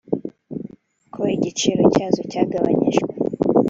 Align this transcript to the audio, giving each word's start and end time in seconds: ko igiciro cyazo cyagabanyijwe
ko 1.13 1.21
igiciro 1.35 1.81
cyazo 1.93 2.21
cyagabanyijwe 2.31 3.11